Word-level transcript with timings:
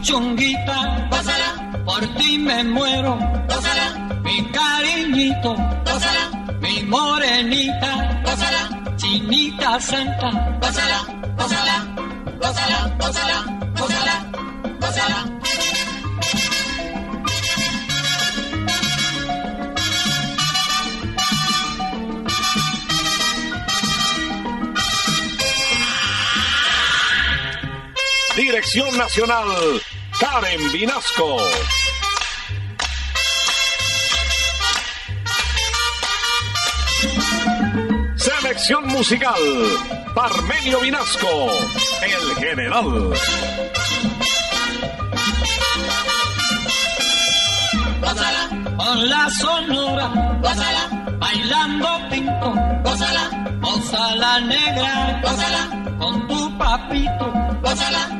Mi 0.00 0.06
puchonguita, 0.06 1.08
gózala, 1.10 1.82
por 1.84 2.00
ti 2.16 2.38
me 2.38 2.64
muero, 2.64 3.18
gózala, 3.48 4.18
mi 4.22 4.44
cariñito, 4.50 5.54
gózala, 5.84 6.56
mi 6.60 6.82
morenita, 6.84 8.22
gózala, 8.24 8.96
chinita 8.96 9.78
santa, 9.80 10.30
gózala, 10.62 11.04
gózala, 11.36 11.86
gózala, 12.40 12.96
gózala, 12.98 13.44
gózala, 13.76 14.26
gózala. 14.80 15.26
Dirección 28.36 28.96
Nacional, 28.96 29.82
Karen 30.20 30.70
Vinasco. 30.70 31.38
Selección 38.16 38.86
musical, 38.88 39.34
Parmenio 40.14 40.80
Vinasco, 40.80 41.48
el 42.02 42.36
general. 42.36 42.84
Gózala, 48.02 48.76
con 48.76 49.08
la 49.08 49.30
sonora, 49.30 50.38
gózala, 50.42 51.14
bailando 51.18 51.88
pinto, 52.10 52.54
gózala, 52.84 53.30
gózala 53.62 54.40
negra, 54.40 55.20
gózala, 55.22 55.96
con 55.98 56.28
tu 56.28 56.58
papito, 56.58 57.32
gózala, 57.62 58.19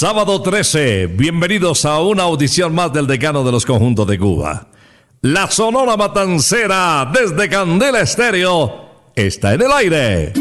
Sábado 0.00 0.40
13, 0.40 1.08
bienvenidos 1.08 1.84
a 1.84 2.00
una 2.00 2.22
audición 2.22 2.74
más 2.74 2.90
del 2.90 3.06
decano 3.06 3.44
de 3.44 3.52
los 3.52 3.66
conjuntos 3.66 4.06
de 4.06 4.18
Cuba. 4.18 4.68
La 5.20 5.50
Sonora 5.50 5.94
Matancera 5.94 7.06
desde 7.12 7.50
Candela 7.50 8.00
Estéreo 8.00 9.10
está 9.14 9.52
en 9.52 9.60
el 9.60 9.70
aire. 9.70 10.32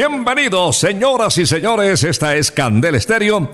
Bienvenidos, 0.00 0.78
señoras 0.78 1.36
y 1.36 1.44
señores, 1.44 2.04
esta 2.04 2.34
es 2.34 2.50
Candela 2.50 2.96
Estéreo 2.96 3.50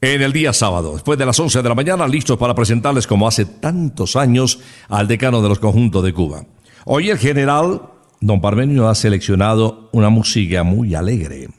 en 0.00 0.22
el 0.22 0.32
día 0.32 0.54
sábado, 0.54 0.94
después 0.94 1.18
de 1.18 1.26
las 1.26 1.38
11 1.38 1.60
de 1.60 1.68
la 1.68 1.74
mañana, 1.74 2.08
listos 2.08 2.38
para 2.38 2.54
presentarles 2.54 3.06
como 3.06 3.28
hace 3.28 3.44
tantos 3.44 4.16
años 4.16 4.60
al 4.88 5.06
decano 5.08 5.42
de 5.42 5.50
los 5.50 5.58
conjuntos 5.58 6.02
de 6.02 6.14
Cuba. 6.14 6.46
Hoy 6.86 7.10
el 7.10 7.18
general 7.18 7.82
Don 8.22 8.40
Parmenio 8.40 8.88
ha 8.88 8.94
seleccionado 8.94 9.90
una 9.92 10.08
música 10.08 10.62
muy 10.62 10.94
alegre, 10.94 11.50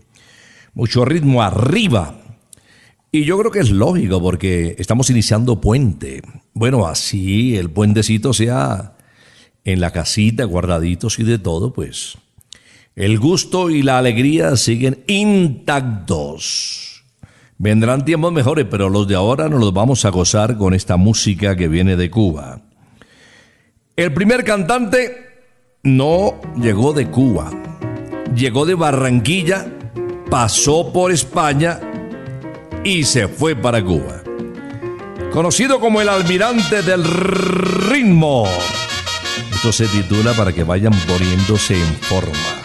mucho 0.73 1.05
ritmo 1.05 1.43
arriba. 1.43 2.15
Y 3.11 3.25
yo 3.25 3.37
creo 3.37 3.51
que 3.51 3.59
es 3.59 3.69
lógico 3.69 4.23
porque 4.23 4.75
estamos 4.79 5.11
iniciando 5.11 5.61
puente. 5.61 6.23
Bueno, 6.55 6.87
así 6.87 7.55
el 7.57 7.69
puentecito 7.69 8.33
sea 8.33 8.95
en 9.63 9.79
la 9.79 9.91
casita, 9.91 10.45
guardaditos 10.45 11.19
y 11.19 11.23
de 11.25 11.37
todo, 11.37 11.73
pues 11.73 12.17
el 12.95 13.19
gusto 13.19 13.69
y 13.69 13.81
la 13.81 13.97
alegría 13.97 14.55
siguen 14.55 15.03
intactos. 15.07 16.85
Vendrán 17.57 18.05
tiempos 18.05 18.31
mejores, 18.31 18.65
pero 18.69 18.89
los 18.89 19.07
de 19.07 19.15
ahora 19.15 19.49
nos 19.49 19.59
los 19.59 19.73
vamos 19.73 20.05
a 20.05 20.09
gozar 20.09 20.57
con 20.57 20.73
esta 20.73 20.95
música 20.97 21.55
que 21.55 21.67
viene 21.67 21.95
de 21.95 22.09
Cuba. 22.09 22.61
El 23.95 24.13
primer 24.13 24.43
cantante 24.43 25.25
no 25.83 26.39
llegó 26.61 26.93
de 26.93 27.09
Cuba, 27.09 27.51
llegó 28.35 28.65
de 28.65 28.75
Barranquilla, 28.75 29.67
pasó 30.29 30.91
por 30.91 31.11
España 31.11 31.79
y 32.83 33.03
se 33.03 33.27
fue 33.27 33.55
para 33.55 33.83
Cuba. 33.83 34.21
Conocido 35.31 35.79
como 35.81 36.01
el 36.01 36.09
almirante 36.09 36.81
del 36.81 37.03
ritmo. 37.03 38.45
Esto 39.53 39.71
se 39.71 39.87
titula 39.87 40.33
para 40.33 40.53
que 40.53 40.63
vayan 40.63 40.93
poniéndose 41.07 41.75
en 41.77 41.95
forma. 41.95 42.64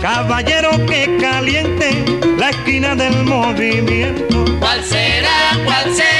Caballero 0.00 0.70
que 0.86 1.16
caliente 1.20 2.04
la 2.38 2.50
esquina 2.50 2.94
del 2.94 3.24
movimiento. 3.24 4.44
¿Cuál 4.60 4.84
será, 4.84 5.58
cuál 5.64 5.94
será 5.94 6.15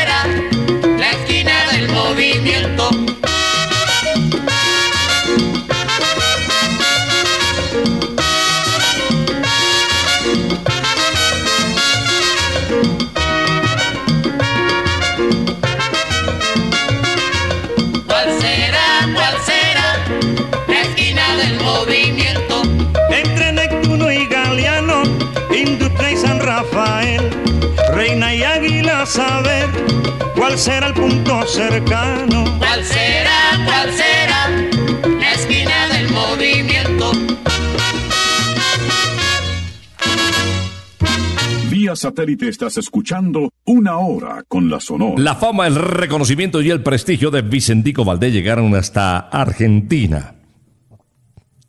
saber 29.06 29.70
cuál 30.34 30.58
será 30.58 30.88
el 30.88 30.94
punto 30.94 31.46
cercano. 31.46 32.44
¿Cuál 32.58 32.84
será, 32.84 33.64
cuál 33.64 33.92
será 33.92 34.50
la 35.18 35.32
esquina 35.32 35.88
del 35.88 36.10
movimiento? 36.10 37.12
Vía 41.70 41.94
satélite 41.94 42.48
estás 42.48 42.78
escuchando 42.78 43.50
Una 43.64 43.98
Hora 43.98 44.42
con 44.48 44.68
la 44.68 44.80
Sonora. 44.80 45.14
La 45.22 45.36
fama, 45.36 45.66
el 45.66 45.76
reconocimiento 45.76 46.60
y 46.60 46.70
el 46.70 46.82
prestigio 46.82 47.30
de 47.30 47.42
Vicentico 47.42 48.04
Valdés 48.04 48.32
llegaron 48.32 48.74
hasta 48.74 49.18
Argentina. 49.18 50.34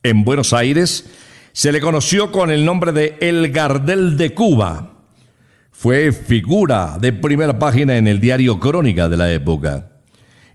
En 0.02 0.24
Buenos 0.24 0.54
Aires 0.54 1.10
se 1.52 1.72
le 1.72 1.82
conoció 1.82 2.32
con 2.32 2.50
el 2.50 2.66
nombre 2.66 2.94
de 2.94 3.18
El 3.20 3.52
Gardel 3.52 4.18
de 4.18 4.34
Cuba. 4.34 4.97
Fue 5.80 6.12
figura 6.12 6.98
de 7.00 7.14
primera 7.14 7.60
página 7.60 7.98
en 7.98 8.08
el 8.08 8.20
diario 8.20 8.60
Crónica 8.60 9.08
de 9.10 9.16
la 9.16 9.32
época. 9.32 9.86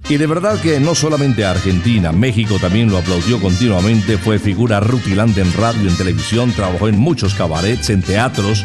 Y 0.08 0.16
de 0.16 0.26
verdad 0.26 0.60
que 0.60 0.80
no 0.80 0.96
solamente 0.96 1.44
Argentina, 1.44 2.10
México 2.10 2.58
también 2.60 2.90
lo 2.90 2.98
aplaudió 2.98 3.40
continuamente, 3.40 4.18
fue 4.18 4.40
figura 4.40 4.80
rutilante 4.80 5.40
en 5.40 5.52
radio, 5.52 5.88
en 5.88 5.96
televisión, 5.96 6.50
trabajó 6.50 6.88
en 6.88 6.98
muchos 6.98 7.34
cabarets, 7.34 7.90
en 7.90 8.02
teatros. 8.02 8.64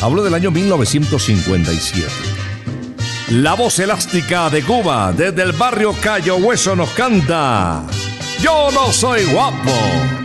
Habló 0.00 0.22
del 0.22 0.34
año 0.34 0.52
1957. 0.52 2.06
La 3.30 3.54
voz 3.54 3.80
elástica 3.80 4.48
de 4.48 4.62
Cuba, 4.62 5.12
desde 5.12 5.42
el 5.42 5.50
barrio 5.50 5.92
Cayo 6.00 6.36
Hueso 6.36 6.76
nos 6.76 6.90
canta. 6.90 7.82
Yo 8.40 8.70
no 8.70 8.92
soy 8.92 9.24
guapo. 9.24 9.72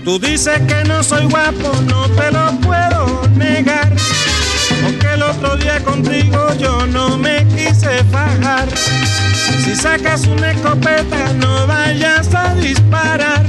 Tú 0.05 0.19
dices 0.19 0.61
que 0.67 0.83
no 0.83 1.01
soy 1.01 1.25
guapo, 1.25 1.71
no 1.87 2.07
te 2.11 2.31
lo 2.31 2.51
puedo 2.59 3.27
negar. 3.35 3.91
Otro 5.43 5.57
día 5.57 5.79
contigo 5.83 6.53
yo 6.59 6.85
no 6.85 7.17
me 7.17 7.43
quise 7.47 8.03
fajar. 8.11 8.69
Si 9.65 9.75
sacas 9.75 10.27
una 10.27 10.51
escopeta, 10.51 11.33
no 11.33 11.65
vayas 11.65 12.31
a 12.35 12.53
disparar. 12.53 13.43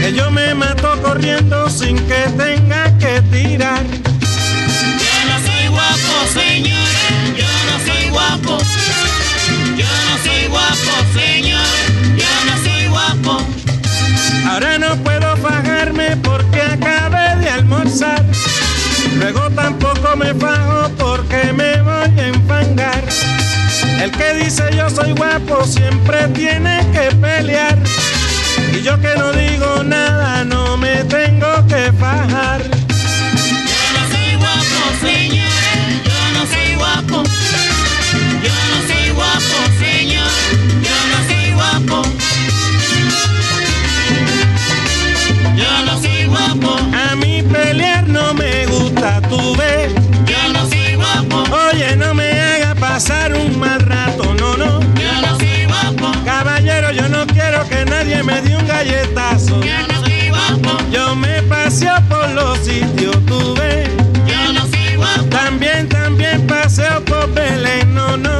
Que 0.00 0.14
yo 0.14 0.30
me 0.30 0.54
mato 0.54 0.98
corriendo 1.02 1.68
sin 1.68 1.98
que 2.08 2.24
tenga 2.38 2.90
que 2.96 3.20
tirar. 3.30 3.84
Yo 3.84 5.14
no 5.28 5.38
soy 5.46 5.68
guapo, 5.68 6.14
señora, 6.32 7.06
yo 7.36 7.50
no 7.68 7.84
soy 7.84 8.08
guapo. 8.08 8.58
Yo 9.76 9.86
no 9.86 10.24
soy 10.24 10.46
guapo, 10.48 10.92
señor, 11.12 11.60
yo 12.16 12.32
no 12.46 12.64
soy 12.64 12.86
guapo. 12.86 13.46
Ahora 14.48 14.78
no 14.78 14.96
puedo 15.04 15.36
fajarme 15.36 16.16
porque 16.16 16.62
acabé 16.62 17.36
de 17.40 17.50
almorzar. 17.50 18.24
Luego 19.18 19.50
tampoco 19.50 20.16
me 20.16 20.34
fajo 20.34 20.90
porque 20.98 21.52
me 21.52 21.80
voy 21.82 22.20
a 22.20 22.26
enfangar. 22.28 23.02
El 24.02 24.10
que 24.10 24.34
dice 24.34 24.64
yo 24.76 24.90
soy 24.90 25.12
guapo 25.12 25.64
siempre 25.64 26.28
tiene 26.28 26.80
que 26.92 27.14
pelear. 27.16 27.78
Y 28.72 28.82
yo 28.82 29.00
que 29.00 29.14
no 29.16 29.32
digo 29.32 29.82
nada 29.84 30.44
no 30.44 30.76
me 30.76 31.04
tengo 31.04 31.66
que 31.66 31.92
fajar. 31.92 32.73
Nadie 58.04 58.22
me 58.22 58.40
dé 58.42 58.56
un 58.56 58.66
galletazo. 58.66 59.60
yo 59.62 59.86
no 59.88 60.58
guapo, 60.60 60.78
Yo 60.90 61.14
me 61.16 61.42
paseo 61.42 61.94
por 62.08 62.28
los 62.30 62.58
sitios, 62.58 63.16
tú 63.26 63.54
ves. 63.54 63.88
yo 64.26 64.52
no 64.52 64.60
soy 64.66 64.96
guapo, 64.96 65.24
También, 65.30 65.88
también 65.88 66.46
paseo 66.46 67.02
por 67.04 67.32
Belén, 67.32 67.94
no, 67.94 68.16
no. 68.16 68.33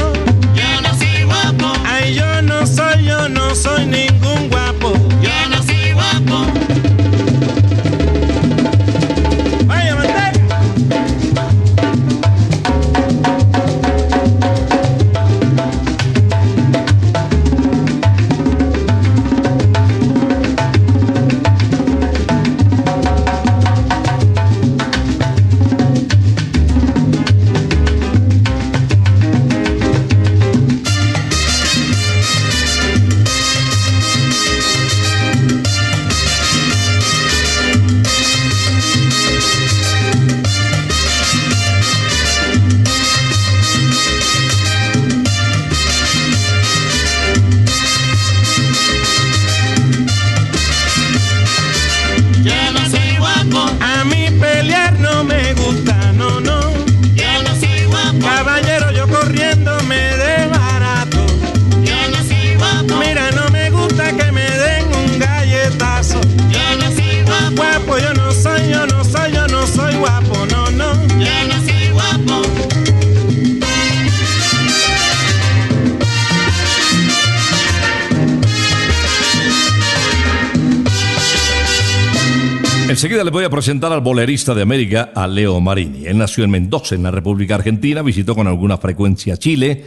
Presentar 83.64 83.94
al 83.94 84.02
bolerista 84.02 84.54
de 84.54 84.60
América, 84.60 85.12
a 85.14 85.26
Leo 85.26 85.58
Marini. 85.58 86.04
Él 86.04 86.18
nació 86.18 86.44
en 86.44 86.50
Mendoza, 86.50 86.96
en 86.96 87.02
la 87.02 87.10
República 87.10 87.54
Argentina, 87.54 88.02
visitó 88.02 88.34
con 88.34 88.46
alguna 88.46 88.76
frecuencia 88.76 89.38
Chile, 89.38 89.82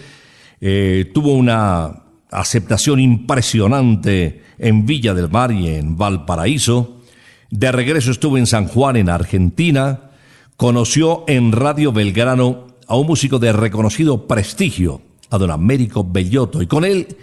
eh, 0.59 1.11
tuvo 1.13 1.35
una 1.35 1.91
aceptación 2.31 2.99
impresionante 2.99 4.41
en 4.57 4.87
Villa 4.87 5.13
del 5.13 5.29
Mar 5.29 5.51
y 5.51 5.67
en 5.67 5.95
Valparaíso. 5.95 7.01
De 7.51 7.71
regreso 7.71 8.09
estuvo 8.09 8.39
en 8.39 8.47
San 8.47 8.67
Juan, 8.67 8.95
en 8.95 9.09
Argentina. 9.09 10.09
Conoció 10.55 11.23
en 11.27 11.51
Radio 11.51 11.91
Belgrano 11.91 12.77
a 12.87 12.97
un 12.97 13.05
músico 13.05 13.37
de 13.37 13.53
reconocido 13.53 14.25
prestigio, 14.25 15.03
a 15.29 15.37
don 15.37 15.51
Américo 15.51 16.03
Bellotto, 16.03 16.63
y 16.63 16.65
con 16.65 16.83
él, 16.83 17.15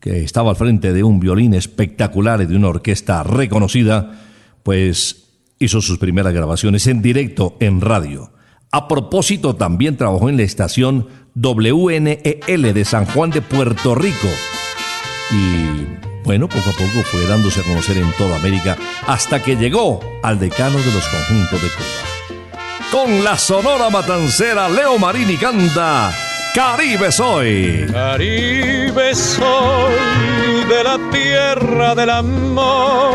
que 0.00 0.22
estaba 0.22 0.50
al 0.50 0.56
frente 0.56 0.92
de 0.92 1.02
un 1.02 1.18
violín 1.18 1.54
espectacular 1.54 2.40
y 2.42 2.46
de 2.46 2.54
una 2.54 2.68
orquesta 2.68 3.24
reconocida, 3.24 4.12
pues 4.62 5.24
hizo 5.58 5.80
sus 5.80 5.98
primeras 5.98 6.32
grabaciones 6.32 6.86
en 6.86 7.02
directo 7.02 7.56
en 7.60 7.80
radio. 7.80 8.32
A 8.70 8.86
propósito, 8.86 9.56
también 9.56 9.96
trabajó 9.96 10.28
en 10.28 10.36
la 10.36 10.42
estación 10.42 11.08
WNEL 11.34 12.74
de 12.74 12.84
San 12.84 13.06
Juan 13.06 13.30
de 13.30 13.40
Puerto 13.40 13.94
Rico. 13.94 14.28
Y 15.30 15.98
bueno, 16.24 16.48
poco 16.48 16.70
a 16.70 16.72
poco 16.72 17.02
fue 17.04 17.26
dándose 17.26 17.60
a 17.60 17.64
conocer 17.64 17.96
en 17.96 18.12
toda 18.18 18.36
América 18.36 18.76
hasta 19.06 19.42
que 19.42 19.56
llegó 19.56 20.00
al 20.22 20.38
decano 20.38 20.78
de 20.78 20.92
los 20.92 21.06
conjuntos 21.06 21.62
de 21.62 21.68
Cuba. 21.68 22.08
Con 22.90 23.24
la 23.24 23.36
sonora 23.36 23.90
matancera, 23.90 24.68
Leo 24.68 24.98
Marini 24.98 25.36
canta 25.36 26.10
Caribe 26.54 27.12
Soy. 27.12 27.86
Caribe 27.92 29.14
soy 29.14 29.94
de 30.68 30.84
la 30.84 30.98
tierra 31.10 31.94
del 31.94 32.10
amor, 32.10 33.14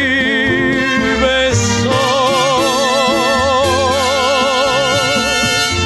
soy. 1.55 1.93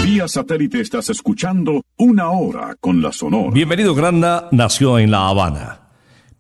Vía 0.05 0.29
satélite 0.29 0.81
estás 0.81 1.11
escuchando 1.11 1.83
Una 1.99 2.31
Hora 2.31 2.77
con 2.81 3.03
la 3.03 3.13
Sonora. 3.13 3.51
Bienvenido 3.53 3.95
Granda 3.95 4.49
nació 4.51 4.99
en 4.99 5.11
La 5.11 5.29
Habana, 5.29 5.81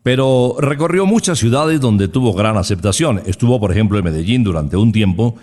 pero 0.02 0.56
recorrió 0.58 1.04
muchas 1.04 1.38
ciudades 1.38 1.78
donde 1.80 2.08
tuvo 2.08 2.32
gran 2.32 2.56
aceptación. 2.56 3.20
Estuvo, 3.26 3.60
por 3.60 3.70
ejemplo, 3.70 3.98
en 3.98 4.04
Medellín 4.04 4.42
durante 4.44 4.78
un 4.78 4.92
tiempo 4.92 5.36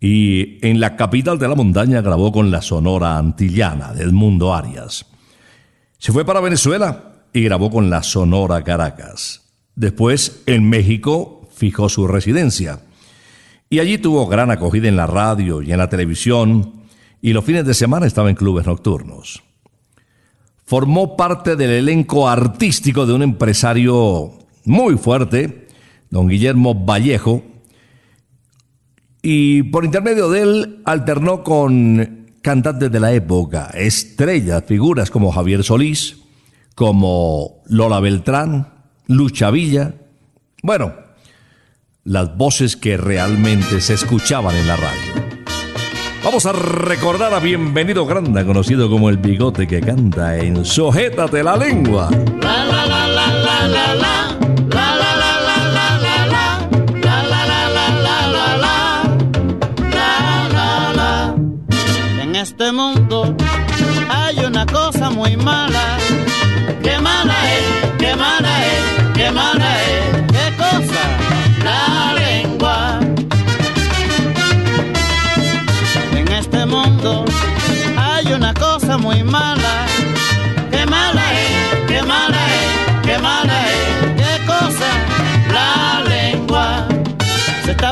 y 0.00 0.58
en 0.66 0.80
la 0.80 0.96
capital 0.96 1.38
de 1.38 1.48
la 1.48 1.54
montaña 1.54 2.00
grabó 2.00 2.32
con 2.32 2.50
la 2.50 2.62
Sonora 2.62 3.16
Antillana 3.16 3.92
de 3.92 4.04
Edmundo 4.04 4.54
Arias. 4.54 5.06
Se 5.98 6.12
fue 6.12 6.24
para 6.24 6.40
Venezuela 6.40 7.14
y 7.32 7.42
grabó 7.42 7.70
con 7.70 7.90
la 7.90 8.02
Sonora 8.02 8.62
Caracas. 8.62 9.42
Después, 9.74 10.42
en 10.46 10.68
México, 10.68 11.48
fijó 11.54 11.88
su 11.88 12.06
residencia. 12.06 12.80
Y 13.68 13.78
allí 13.78 13.98
tuvo 13.98 14.26
gran 14.26 14.50
acogida 14.50 14.88
en 14.88 14.96
la 14.96 15.06
radio 15.06 15.62
y 15.62 15.72
en 15.72 15.78
la 15.78 15.88
televisión, 15.88 16.84
y 17.20 17.32
los 17.32 17.44
fines 17.44 17.66
de 17.66 17.74
semana 17.74 18.06
estaba 18.06 18.30
en 18.30 18.36
clubes 18.36 18.66
nocturnos. 18.66 19.42
Formó 20.64 21.16
parte 21.16 21.56
del 21.56 21.70
elenco 21.70 22.28
artístico 22.28 23.06
de 23.06 23.14
un 23.14 23.22
empresario 23.22 24.32
muy 24.64 24.96
fuerte, 24.96 25.68
don 26.10 26.28
Guillermo 26.28 26.74
Vallejo, 26.74 27.42
y 29.28 29.64
por 29.64 29.84
intermedio 29.84 30.30
de 30.30 30.40
él 30.40 30.82
alternó 30.84 31.42
con 31.42 32.28
cantantes 32.42 32.92
de 32.92 33.00
la 33.00 33.12
época, 33.12 33.70
estrellas, 33.74 34.62
figuras 34.68 35.10
como 35.10 35.32
Javier 35.32 35.64
Solís, 35.64 36.18
como 36.76 37.64
Lola 37.66 37.98
Beltrán, 37.98 38.68
Lucha 39.08 39.50
Villa, 39.50 39.94
bueno, 40.62 40.94
las 42.04 42.36
voces 42.36 42.76
que 42.76 42.96
realmente 42.96 43.80
se 43.80 43.94
escuchaban 43.94 44.54
en 44.54 44.68
la 44.68 44.76
radio. 44.76 45.26
Vamos 46.22 46.46
a 46.46 46.52
recordar 46.52 47.34
a 47.34 47.40
Bienvenido 47.40 48.06
Granda, 48.06 48.46
conocido 48.46 48.88
como 48.88 49.08
el 49.08 49.16
bigote 49.16 49.66
que 49.66 49.80
canta 49.80 50.36
en 50.36 50.64
Sujétate 50.64 51.42
la 51.42 51.56
lengua. 51.56 52.10
Este 62.50 62.70
mundo 62.70 63.36
hay 64.08 64.38
una 64.44 64.64
cosa 64.66 65.10
muy 65.10 65.36
mala. 65.36 65.98
Qué 66.80 66.96
mala 67.00 67.36
es, 67.56 67.66
qué 67.98 68.14
mala 68.14 68.52
es, 68.72 68.82
qué 69.14 69.30
mala 69.32 69.68
es. 69.82 70.04
¿Qué 70.34 70.46
cosa? 70.64 71.02
La 71.68 72.14
lengua. 72.20 73.00
En 76.12 76.28
este 76.40 76.66
mundo 76.66 77.24
hay 77.96 78.32
una 78.32 78.54
cosa 78.54 78.96
muy 78.96 79.24
mala. 79.24 79.74
Qué 80.70 80.86
mala 80.86 81.24
es, 81.42 81.80
qué 81.88 82.00
mala 82.02 82.42
es, 82.60 82.70
qué 83.06 83.18
mala 83.18 83.56
es. 83.74 83.88
¿Qué 84.20 84.34
cosa? 84.52 84.90
La 85.52 86.04
lengua. 86.08 86.86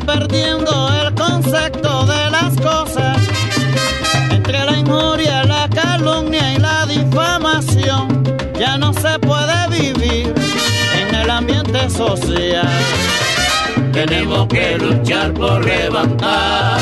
perdiendo 0.06 0.72
el 1.00 1.14
concepto 1.14 2.06
de 2.06 2.30
las 2.30 2.54
cosas. 2.56 3.23
Tenemos 13.92 14.46
que 14.48 14.78
luchar 14.78 15.32
por 15.32 15.64
levantar 15.64 16.78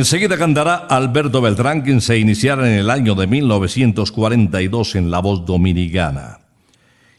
Enseguida 0.00 0.36
cantará 0.38 0.76
Alberto 0.76 1.42
Beltrán, 1.42 1.82
quien 1.82 2.00
se 2.00 2.18
iniciara 2.18 2.66
en 2.66 2.78
el 2.78 2.88
año 2.88 3.14
de 3.14 3.26
1942 3.26 4.94
en 4.94 5.10
la 5.10 5.18
voz 5.18 5.44
dominicana. 5.44 6.38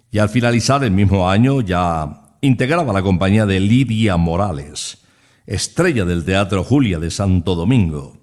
Y 0.09 0.17
al 0.17 0.29
finalizar 0.29 0.83
el 0.83 0.89
mismo 0.89 1.29
año 1.29 1.61
ya 1.61 2.23
integraba 2.41 2.91
la 2.91 3.03
compañía 3.03 3.45
de 3.45 3.59
Lidia 3.59 4.17
Morales, 4.17 4.97
estrella 5.45 6.05
del 6.05 6.25
Teatro 6.25 6.63
Julia 6.63 6.97
de 6.97 7.11
Santo 7.11 7.53
Domingo. 7.53 8.17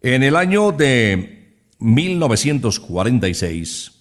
En 0.00 0.22
el 0.22 0.34
año 0.34 0.72
de 0.72 1.58
1946, 1.80 3.92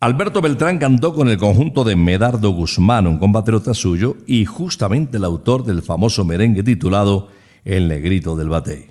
Alberto 0.00 0.42
Beltrán 0.42 0.76
cantó 0.76 1.14
con 1.14 1.30
el 1.30 1.38
conjunto 1.38 1.84
de 1.84 1.96
Medardo 1.96 2.50
Guzmán, 2.50 3.06
un 3.06 3.16
compatriota 3.16 3.72
suyo 3.72 4.18
y 4.26 4.44
justamente 4.44 5.16
el 5.16 5.24
autor 5.24 5.64
del 5.64 5.80
famoso 5.80 6.26
merengue 6.26 6.62
titulado 6.62 7.37
El 7.68 7.86
Negrito 7.86 8.34
del 8.34 8.48
Batey. 8.48 8.90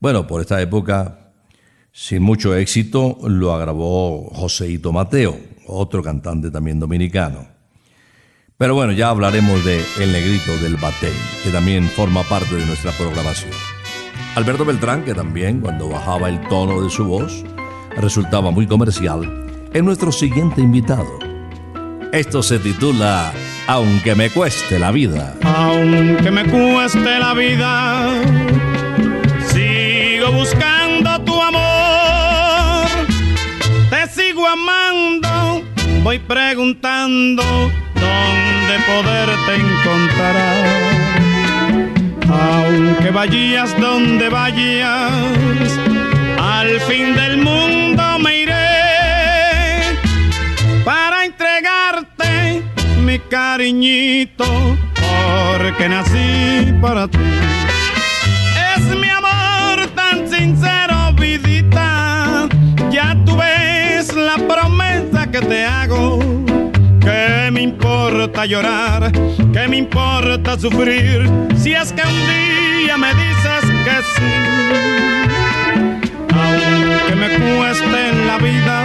Bueno, 0.00 0.26
por 0.26 0.40
esta 0.40 0.58
época, 0.62 1.32
sin 1.92 2.22
mucho 2.22 2.56
éxito, 2.56 3.18
lo 3.22 3.52
agravó 3.52 4.30
Joseito 4.32 4.90
Mateo, 4.90 5.38
otro 5.66 6.02
cantante 6.02 6.50
también 6.50 6.80
dominicano. 6.80 7.46
Pero 8.56 8.74
bueno, 8.74 8.92
ya 8.92 9.10
hablaremos 9.10 9.62
de 9.66 9.84
El 10.00 10.12
Negrito 10.12 10.56
del 10.62 10.76
Batey, 10.76 11.12
que 11.44 11.50
también 11.50 11.90
forma 11.90 12.22
parte 12.22 12.54
de 12.54 12.64
nuestra 12.64 12.90
programación. 12.92 13.52
Alberto 14.34 14.64
Beltrán, 14.64 15.04
que 15.04 15.12
también 15.12 15.60
cuando 15.60 15.90
bajaba 15.90 16.30
el 16.30 16.40
tono 16.48 16.80
de 16.80 16.88
su 16.88 17.04
voz, 17.04 17.44
resultaba 17.98 18.50
muy 18.50 18.66
comercial, 18.66 19.46
es 19.74 19.84
nuestro 19.84 20.10
siguiente 20.10 20.62
invitado. 20.62 21.18
Esto 22.12 22.42
se 22.42 22.58
titula 22.60 23.30
Aunque 23.68 24.14
me 24.14 24.30
cueste 24.30 24.78
la 24.78 24.92
vida. 24.92 25.34
Aunque 25.42 26.30
me 26.30 26.44
cueste 26.44 27.18
la 27.18 27.34
vida, 27.34 28.08
sigo 29.48 30.30
buscando 30.30 31.20
tu 31.22 31.42
amor. 31.42 32.86
Te 33.90 34.06
sigo 34.08 34.46
amando, 34.46 35.62
voy 36.04 36.20
preguntando 36.20 37.42
dónde 37.94 38.74
poderte 38.86 39.56
encontrar. 39.56 40.86
Aunque 42.28 43.10
vayas 43.10 43.80
donde 43.80 44.28
vayas, 44.28 45.12
al 46.38 46.80
fin 46.82 47.16
del 47.16 47.38
mundo 47.38 47.75
cariñito, 53.66 54.44
porque 54.94 55.88
nací 55.88 56.72
para 56.80 57.08
ti. 57.08 57.18
Es 58.76 58.84
mi 58.96 59.08
amor 59.08 59.88
tan 59.96 60.28
sincero, 60.28 61.12
vidita, 61.18 62.48
ya 62.92 63.16
tú 63.24 63.36
ves 63.36 64.14
la 64.14 64.36
promesa 64.36 65.28
que 65.32 65.40
te 65.40 65.64
hago. 65.64 66.20
Que 67.00 67.50
me 67.50 67.62
importa 67.62 68.46
llorar, 68.46 69.10
que 69.52 69.68
me 69.68 69.78
importa 69.78 70.56
sufrir, 70.56 71.28
si 71.56 71.72
es 71.72 71.92
que 71.92 72.02
un 72.02 72.20
día 72.84 72.96
me 72.96 73.12
dices 73.14 73.64
que 73.84 73.96
sí. 74.14 74.32
Aunque 76.34 77.16
me 77.16 77.28
cueste 77.38 78.12
la 78.26 78.38
vida, 78.38 78.76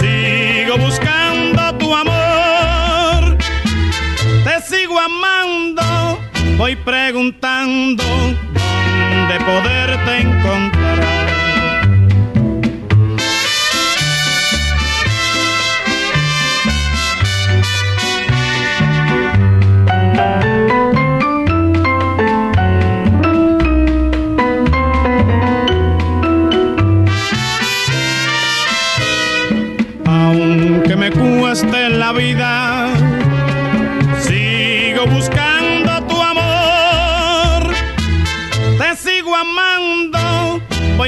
sigo 0.00 0.78
buscando 0.78 1.27
amando, 4.98 6.18
voy 6.56 6.76
preguntando 6.76 8.02
dónde 8.04 9.44
poderte 9.44 10.18
encontrar. 10.18 11.17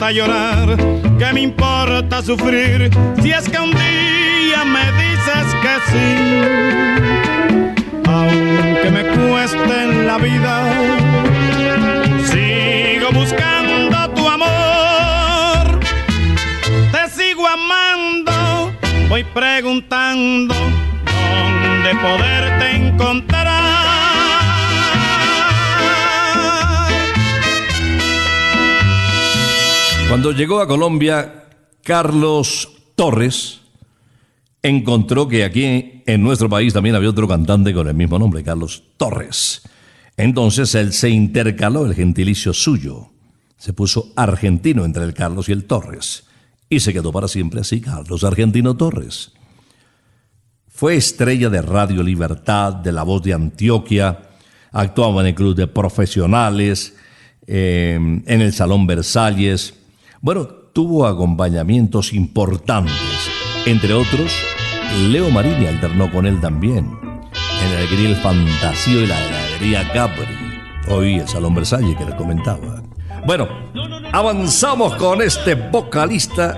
Importa 0.00 0.12
llorar, 0.12 0.76
que 1.18 1.32
me 1.34 1.42
importa 1.42 2.22
sufrir, 2.22 2.90
si 3.20 3.32
es 3.32 3.46
que 3.46 3.58
un 3.58 3.70
día 3.70 4.64
me 4.64 4.80
dices 4.92 5.54
que 5.60 5.74
sí. 5.90 6.16
Aunque 8.08 8.90
me 8.90 9.02
cueste 9.02 9.82
en 9.82 10.06
la 10.06 10.16
vida, 10.16 10.72
sigo 12.24 13.12
buscando 13.12 14.10
tu 14.14 14.26
amor. 14.26 15.80
Te 16.92 17.10
sigo 17.10 17.46
amando, 17.46 18.72
voy 19.10 19.22
preguntando 19.22 20.54
dónde 20.54 21.94
poderte 22.00 22.76
encontrar. 22.76 23.29
Cuando 30.10 30.32
llegó 30.32 30.60
a 30.60 30.66
Colombia, 30.66 31.44
Carlos 31.84 32.68
Torres 32.96 33.60
encontró 34.60 35.28
que 35.28 35.44
aquí 35.44 36.02
en 36.04 36.22
nuestro 36.24 36.48
país 36.48 36.72
también 36.72 36.96
había 36.96 37.10
otro 37.10 37.28
cantante 37.28 37.72
con 37.72 37.86
el 37.86 37.94
mismo 37.94 38.18
nombre, 38.18 38.42
Carlos 38.42 38.82
Torres. 38.96 39.62
Entonces 40.16 40.74
él 40.74 40.92
se 40.94 41.10
intercaló 41.10 41.86
el 41.86 41.94
gentilicio 41.94 42.52
suyo. 42.52 43.12
Se 43.56 43.72
puso 43.72 44.12
argentino 44.16 44.84
entre 44.84 45.04
el 45.04 45.14
Carlos 45.14 45.48
y 45.48 45.52
el 45.52 45.66
Torres. 45.66 46.24
Y 46.68 46.80
se 46.80 46.92
quedó 46.92 47.12
para 47.12 47.28
siempre 47.28 47.60
así, 47.60 47.80
Carlos 47.80 48.24
Argentino 48.24 48.76
Torres. 48.76 49.30
Fue 50.66 50.96
estrella 50.96 51.50
de 51.50 51.62
Radio 51.62 52.02
Libertad, 52.02 52.72
de 52.72 52.90
La 52.90 53.04
Voz 53.04 53.22
de 53.22 53.34
Antioquia, 53.34 54.18
actuaba 54.72 55.20
en 55.20 55.28
el 55.28 55.34
Club 55.36 55.54
de 55.54 55.68
Profesionales, 55.68 56.96
eh, 57.46 57.94
en 57.94 58.40
el 58.40 58.52
Salón 58.52 58.88
Versalles. 58.88 59.74
Bueno, 60.22 60.44
tuvo 60.44 61.06
acompañamientos 61.06 62.12
importantes. 62.12 62.92
Entre 63.64 63.94
otros, 63.94 64.30
Leo 65.08 65.30
Marini 65.30 65.64
alternó 65.64 66.12
con 66.12 66.26
él 66.26 66.38
también. 66.42 66.90
En 67.64 67.78
el 67.78 67.88
grill 67.88 68.14
Fantasio 68.16 69.00
y 69.00 69.06
la 69.06 69.18
heladería 69.18 69.90
Capri. 69.94 70.26
Hoy 70.90 71.14
el 71.14 71.26
Salón 71.26 71.54
Versalles 71.54 71.96
que 71.96 72.04
les 72.04 72.14
comentaba. 72.16 72.82
Bueno, 73.26 73.48
avanzamos 74.12 74.94
con 74.96 75.22
este 75.22 75.54
vocalista 75.54 76.54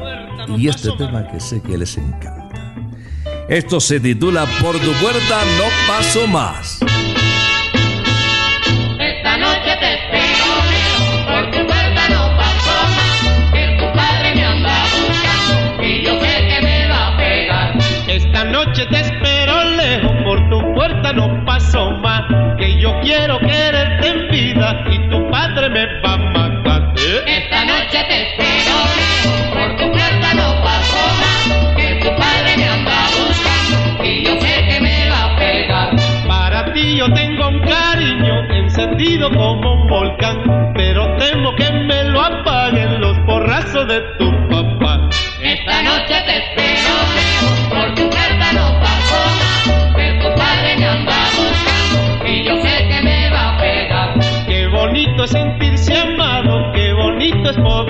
y 0.56 0.66
este 0.66 0.90
tema 0.98 1.28
que 1.28 1.38
sé 1.38 1.62
que 1.62 1.78
les 1.78 1.96
encanta. 1.96 2.74
Esto 3.48 3.78
se 3.78 4.00
titula 4.00 4.44
Por 4.60 4.76
tu 4.80 4.90
puerta 4.94 5.40
no 5.58 5.64
paso 5.86 6.26
más. 6.26 6.81
Encendido 39.02 39.30
como 39.30 39.74
un 39.74 39.88
volcán, 39.88 40.72
pero 40.74 41.16
temo 41.16 41.54
que 41.56 41.70
me 41.72 42.04
lo 42.04 42.20
apaguen 42.20 43.00
los 43.00 43.18
porrazos 43.20 43.86
de 43.88 44.00
tu 44.18 44.30
papá. 44.48 45.08
Esta 45.40 45.82
noche 45.82 46.14
te 46.26 46.36
espero, 46.38 46.94
Leo, 47.16 47.68
por 47.70 47.94
tu 47.94 48.08
puerta 48.08 48.52
no 48.52 48.80
paso 48.80 49.18
más, 49.38 49.96
que 49.96 50.12
tu 50.20 50.34
padre 50.38 50.76
me 50.78 50.86
anda 50.86 51.16
buscando 51.36 52.28
y 52.28 52.44
yo 52.44 52.62
sé 52.62 52.88
que 52.88 53.02
me 53.02 53.30
va 53.30 53.54
a 53.54 53.58
pegar. 53.58 54.14
Qué 54.46 54.66
bonito 54.68 55.24
es 55.24 55.30
sentirse 55.30 55.98
amado, 55.98 56.72
qué 56.72 56.92
bonito 56.92 57.50
es 57.50 57.56
poder 57.56 57.81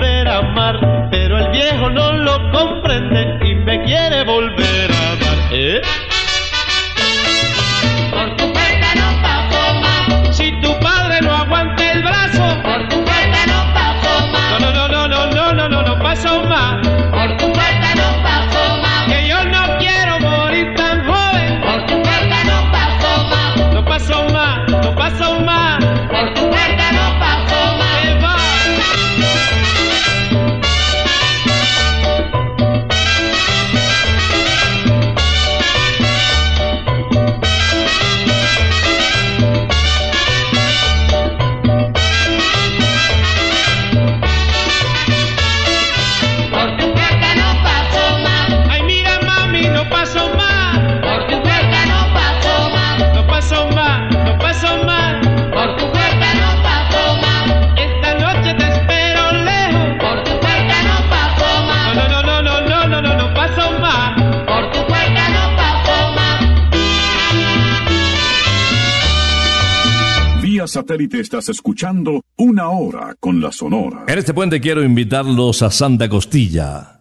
satélite 70.83 71.21
estás 71.21 71.47
escuchando 71.47 72.21
Una 72.35 72.67
Hora 72.67 73.15
con 73.17 73.41
la 73.41 73.53
Sonora. 73.53 74.03
En 74.05 74.19
este 74.19 74.33
puente 74.33 74.59
quiero 74.59 74.83
invitarlos 74.83 75.61
a 75.61 75.71
Santa 75.71 76.09
Costilla. 76.09 76.99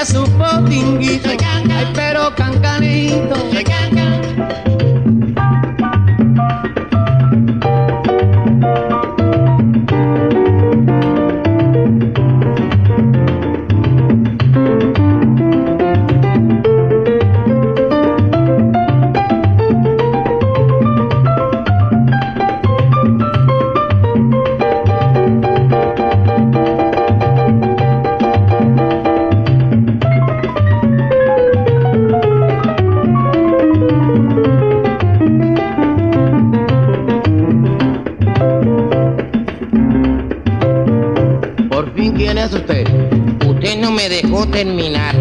Traiga 0.00 0.06
su 0.06 0.24
potinguito. 0.38 1.28
Ay, 1.28 1.92
pero 1.94 2.34
cancanito, 2.34 3.36
dejó 44.40 44.50
terminar. 44.50 45.14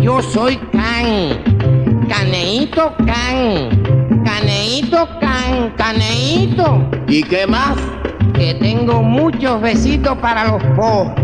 Yo 0.00 0.22
soy 0.22 0.56
Can. 0.72 2.06
Caneito 2.08 2.94
Can. 2.98 4.24
Caneito 4.24 5.08
Can. 5.20 5.70
Caneito. 5.76 6.88
¿y 7.08 7.22
qué 7.22 7.46
más? 7.46 7.76
Que 8.34 8.54
tengo 8.54 9.02
muchos 9.02 9.60
besitos 9.60 10.16
para 10.18 10.48
los 10.48 10.62
po. 10.76 11.14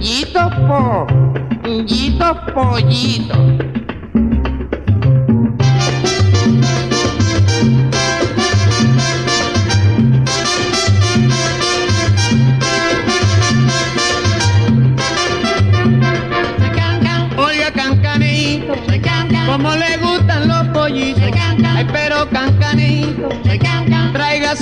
Yitos 0.00 0.54
po. 0.66 1.06
Yitos 1.86 2.36
pollitos. 2.54 3.61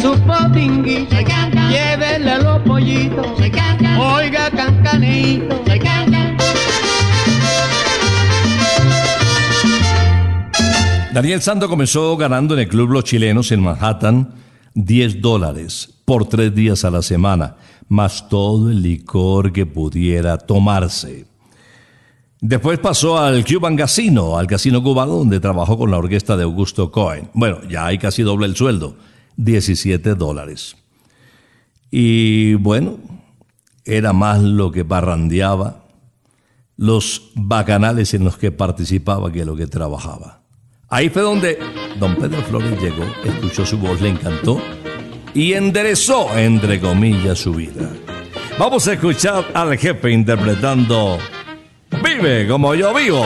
Su 0.00 0.12
Cancan, 1.26 1.70
Llévele 1.70 2.42
los 2.42 2.62
pollitos. 2.62 3.26
Oiga, 3.98 4.50
cancanito. 4.50 5.62
soy 5.66 5.78
Cancan. 5.78 6.36
Daniel 11.12 11.42
Santo 11.42 11.68
comenzó 11.68 12.16
ganando 12.16 12.54
en 12.54 12.60
el 12.60 12.68
Club 12.68 12.90
Los 12.90 13.04
Chilenos 13.04 13.52
en 13.52 13.60
Manhattan 13.60 14.34
10 14.74 15.20
dólares 15.20 15.92
por 16.04 16.26
tres 16.28 16.54
días 16.54 16.84
a 16.84 16.90
la 16.90 17.02
semana, 17.02 17.56
más 17.88 18.28
todo 18.28 18.70
el 18.70 18.82
licor 18.82 19.52
que 19.52 19.66
pudiera 19.66 20.38
tomarse. 20.38 21.26
Después 22.40 22.78
pasó 22.78 23.18
al 23.18 23.44
Cuban 23.44 23.76
Casino, 23.76 24.38
al 24.38 24.46
Casino 24.46 24.82
Cubano, 24.82 25.12
donde 25.16 25.40
trabajó 25.40 25.76
con 25.76 25.90
la 25.90 25.98
orquesta 25.98 26.36
de 26.36 26.44
Augusto 26.44 26.90
Cohen. 26.90 27.28
Bueno, 27.34 27.58
ya 27.68 27.86
hay 27.86 27.98
casi 27.98 28.22
doble 28.22 28.46
el 28.46 28.56
sueldo, 28.56 28.96
17 29.36 30.14
dólares. 30.14 30.76
Y 31.90 32.54
bueno, 32.54 32.98
era 33.84 34.12
más 34.12 34.40
lo 34.40 34.70
que 34.70 34.84
parrandeaba, 34.84 35.84
los 36.76 37.30
bacanales 37.34 38.14
en 38.14 38.24
los 38.24 38.36
que 38.36 38.52
participaba 38.52 39.32
que 39.32 39.44
lo 39.44 39.56
que 39.56 39.66
trabajaba. 39.66 40.42
Ahí 40.88 41.08
fue 41.08 41.22
donde 41.22 41.58
don 41.98 42.16
Pedro 42.16 42.42
Flores 42.42 42.80
llegó, 42.80 43.04
escuchó 43.24 43.64
su 43.64 43.78
voz, 43.78 44.00
le 44.00 44.08
encantó 44.08 44.60
y 45.34 45.52
enderezó, 45.52 46.36
entre 46.36 46.80
comillas, 46.80 47.38
su 47.38 47.54
vida. 47.54 47.90
Vamos 48.58 48.86
a 48.88 48.94
escuchar 48.94 49.46
al 49.54 49.78
jefe 49.78 50.10
interpretando 50.10 51.18
Vive 52.02 52.46
como 52.46 52.74
yo 52.74 52.94
vivo. 52.94 53.24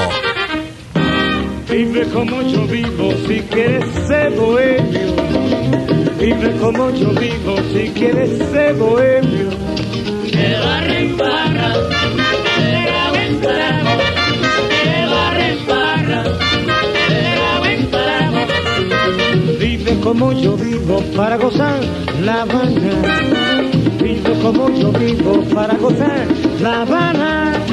Vive 1.70 2.06
como 2.12 2.42
yo 2.42 2.66
vivo 2.66 3.12
si 3.26 3.40
quieres 3.40 3.84
ser. 4.06 4.32
Vive 6.24 6.56
como 6.56 6.88
yo 6.88 7.10
vivo 7.10 7.54
si 7.70 7.90
quieres 7.90 8.30
ser 8.50 8.72
bohemio. 8.76 9.50
Que 10.32 10.56
barra 10.58 10.98
en 10.98 11.16
barra, 11.18 11.72
que 12.56 12.82
grabo 12.86 13.16
en 13.16 13.40
trago, 13.42 13.90
que 14.70 15.06
barra 15.12 15.48
en 15.50 15.66
barra, 15.66 16.22
que 16.94 17.16
grabo 17.34 17.66
en 17.66 17.90
trago. 17.90 19.58
Vive 19.58 20.00
como 20.00 20.32
yo 20.32 20.56
vivo 20.56 21.02
para 21.14 21.36
gozar 21.36 21.80
La 22.22 22.40
Habana. 22.40 22.94
Vive 24.02 24.32
como 24.40 24.70
yo 24.70 24.92
vivo 24.92 25.44
para 25.54 25.74
gozar 25.74 26.26
La 26.62 26.80
Habana. 26.82 27.63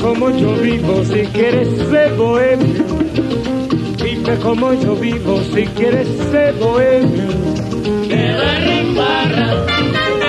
Como 0.00 0.30
yo 0.30 0.54
vivo 0.56 1.04
si 1.04 1.20
quieres 1.26 1.68
ser 1.90 2.14
bohemio. 2.14 2.84
Vive 4.02 4.36
como 4.42 4.72
yo 4.74 4.96
vivo 4.96 5.40
si 5.54 5.66
quieres 5.66 6.08
ser 6.30 6.54
bohemio. 6.54 7.28
Que 8.08 8.34
barra 8.34 8.78
en 8.80 8.94
barra, 8.96 9.66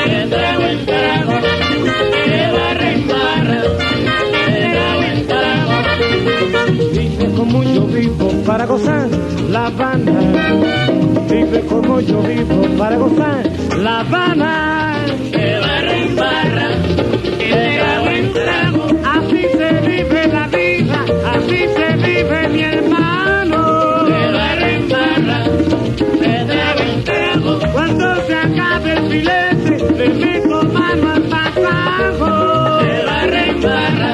que 0.06 0.28
trago 0.28 0.64
en 0.64 0.86
trago, 0.86 1.34
que 2.26 2.52
barra 2.52 2.92
en 2.92 3.08
barra, 3.08 3.62
que 4.46 4.62
trago 4.74 5.04
en 5.04 5.28
trago. 5.28 5.74
Vive 6.94 7.34
como 7.36 7.64
yo 7.64 7.86
vivo 7.88 8.30
para 8.46 8.66
gozar 8.66 9.08
La 9.50 9.68
Habana. 9.68 10.20
Vive 11.30 11.62
como 11.62 12.00
yo 12.02 12.22
vivo 12.22 12.66
para 12.78 12.98
gozar 12.98 13.50
La 13.78 14.00
Habana. 14.02 14.91
Filete, 29.12 29.78
le 29.98 30.10
meto 30.10 30.64
mano 30.64 31.12
al 31.12 31.24
pasajo. 31.24 32.80
Que 32.82 33.06
barra 33.06 33.46
en 33.46 33.62
barra, 33.62 34.12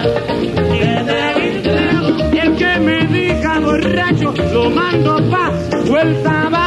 que 0.73 1.03
trago 1.07 1.39
en 1.39 1.63
trago. 1.63 2.36
Y 2.36 2.39
el 2.39 2.55
que 2.55 2.79
me 2.79 2.97
diga 3.07 3.60
borracho, 3.60 4.33
lo 4.53 4.69
mando 4.69 5.29
pa' 5.29 5.51
vuelta 5.86 6.41
abajo. 6.47 6.66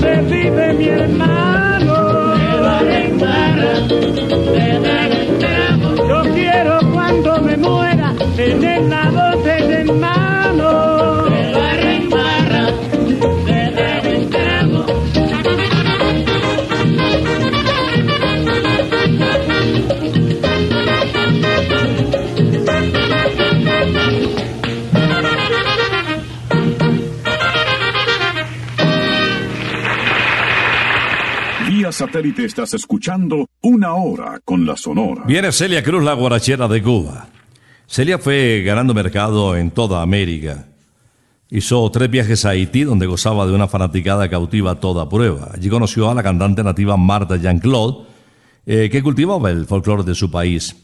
se 0.00 0.22
vive 0.22 0.72
mi 0.74 0.88
hermano. 0.88 1.35
Satélite 31.96 32.44
estás 32.44 32.74
escuchando 32.74 33.48
Una 33.62 33.94
Hora 33.94 34.38
con 34.44 34.66
la 34.66 34.76
Sonora. 34.76 35.24
Viene 35.26 35.50
Celia 35.50 35.82
Cruz, 35.82 36.04
la 36.04 36.12
guarachera 36.12 36.68
de 36.68 36.82
Cuba. 36.82 37.26
Celia 37.86 38.18
fue 38.18 38.62
ganando 38.66 38.92
mercado 38.92 39.56
en 39.56 39.70
toda 39.70 40.02
América. 40.02 40.66
Hizo 41.48 41.90
tres 41.90 42.10
viajes 42.10 42.44
a 42.44 42.50
Haití, 42.50 42.84
donde 42.84 43.06
gozaba 43.06 43.46
de 43.46 43.54
una 43.54 43.66
fanaticada 43.66 44.28
cautiva 44.28 44.72
a 44.72 44.74
toda 44.80 45.08
prueba. 45.08 45.52
Allí 45.54 45.70
conoció 45.70 46.10
a 46.10 46.14
la 46.14 46.22
cantante 46.22 46.62
nativa 46.62 46.98
Marta 46.98 47.38
Jean-Claude, 47.38 48.04
eh, 48.66 48.90
que 48.92 49.02
cultivaba 49.02 49.50
el 49.50 49.64
folclore 49.64 50.02
de 50.02 50.14
su 50.14 50.30
país. 50.30 50.76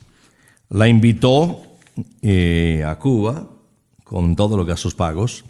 La 0.70 0.88
invitó 0.88 1.60
eh, 2.22 2.84
a 2.86 2.98
Cuba 2.98 3.48
con 4.02 4.34
todo 4.34 4.56
lo 4.56 4.64
que 4.64 4.72
a 4.72 4.78
sus 4.78 4.94
pagos, 4.94 5.44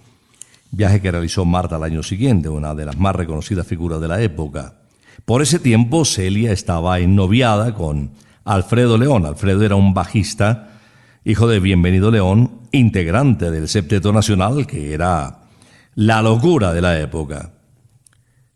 viaje 0.72 1.00
que 1.00 1.12
realizó 1.12 1.44
Marta 1.44 1.76
al 1.76 1.84
año 1.84 2.02
siguiente, 2.02 2.48
una 2.48 2.74
de 2.74 2.84
las 2.84 2.98
más 2.98 3.14
reconocidas 3.14 3.64
figuras 3.64 4.00
de 4.00 4.08
la 4.08 4.20
época. 4.20 4.81
Por 5.24 5.40
ese 5.40 5.58
tiempo 5.60 6.04
Celia 6.04 6.52
estaba 6.52 6.98
ennoviada 6.98 7.74
con 7.74 8.10
Alfredo 8.44 8.98
León. 8.98 9.24
Alfredo 9.24 9.62
era 9.62 9.76
un 9.76 9.94
bajista, 9.94 10.80
hijo 11.24 11.46
de 11.46 11.60
Bienvenido 11.60 12.10
León, 12.10 12.62
integrante 12.72 13.50
del 13.50 13.68
Septeto 13.68 14.12
Nacional, 14.12 14.66
que 14.66 14.92
era 14.92 15.42
la 15.94 16.22
locura 16.22 16.72
de 16.72 16.80
la 16.80 16.98
época. 16.98 17.52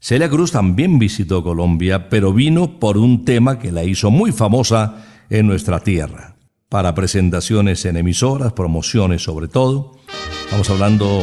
Celia 0.01 0.29
Cruz 0.29 0.53
también 0.53 0.99
visitó 0.99 1.43
Colombia, 1.43 2.09
pero 2.09 2.33
vino 2.33 2.81
por 2.81 2.99
un 2.99 3.25
tema 3.25 3.59
que 3.59 3.71
la 3.71 3.85
hizo 3.85 4.11
muy 4.11 4.33
famosa 4.33 5.05
en 5.31 5.47
nuestra 5.47 5.81
tierra. 5.81 6.37
Para 6.69 6.95
presentaciones 6.95 7.85
en 7.85 7.97
emisoras, 7.97 8.53
promociones 8.53 9.23
sobre 9.23 9.47
todo. 9.47 9.99
Estamos 10.45 10.69
hablando 10.71 11.21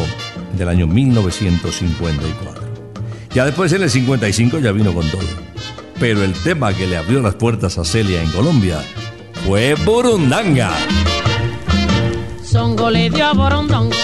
del 0.58 0.70
año 0.70 0.88
1954. 0.88 2.63
Ya 3.34 3.46
después 3.46 3.74
en 3.74 3.82
el 3.82 3.90
55 3.90 4.60
ya 4.60 4.72
vino 4.72 4.94
con 4.94 5.10
todo. 5.10 5.22
Pero 6.00 6.24
el 6.24 6.34
tema 6.34 6.74
que 6.74 6.86
le 6.86 6.98
abrió 6.98 7.20
las 7.22 7.36
puertas 7.36 7.78
a 7.78 7.86
Celia 7.86 8.22
en 8.22 8.30
Colombia 8.32 8.80
fue 9.46 9.74
Burundanga. 9.86 10.72
Songo 12.44 12.92
le 12.92 13.10
dio 13.10 13.26
a 13.26 13.34
Borondongo, 13.34 13.96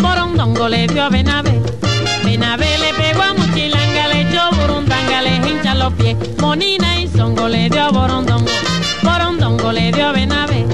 Borondongo 0.00 0.68
le 0.68 0.86
dio 0.86 1.02
a 1.04 1.08
Benavé. 1.08 1.58
Benavé 2.24 2.78
le 2.78 2.92
pegó 2.92 3.22
a 3.22 3.32
Muchilanga, 3.32 4.08
le 4.08 4.20
echó 4.28 4.50
Burundanga, 4.52 5.22
le 5.22 5.36
hincha 5.36 5.74
los 5.74 5.92
pies. 5.94 6.16
Monina 6.38 7.00
y 7.00 7.08
Songo 7.08 7.48
le 7.48 7.70
dio 7.70 7.82
a 7.82 7.90
Borondongo, 7.90 8.50
Borondongo 9.02 9.72
le 9.72 9.92
dio 9.92 10.08
a 10.08 10.12
Benavé. 10.12 10.66